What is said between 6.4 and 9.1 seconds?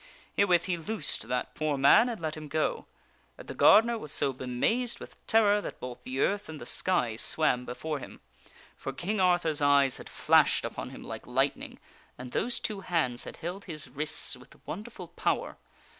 and the sky swam before him. For